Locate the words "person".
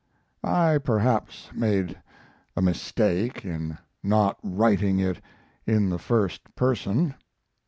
6.55-7.13